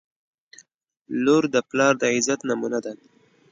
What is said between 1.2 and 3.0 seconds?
•لور د پلار د عزت نمونه ده.